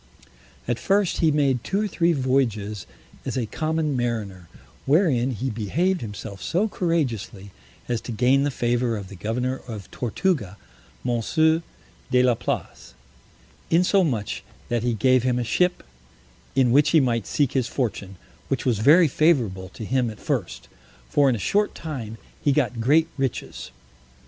[0.67, 2.87] At first he made two or three voyages
[3.23, 4.47] as a common mariner,
[4.87, 7.51] wherein he behaved himself so courageously
[7.87, 10.57] as to gain the favor of the governor of Tortuga,
[11.03, 11.61] Monsieur
[12.09, 12.95] de la Place;
[13.69, 15.83] insomuch that he gave him a ship,
[16.55, 18.15] in which he might seek his fortune,
[18.47, 20.67] which was very favorable to him at first;
[21.11, 23.69] for in a short time he got great riches.